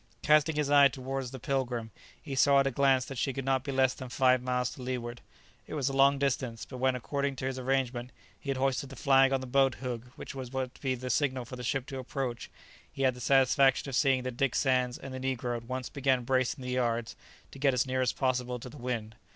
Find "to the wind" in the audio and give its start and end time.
18.57-19.15